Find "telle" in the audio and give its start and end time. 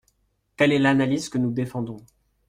0.57-0.71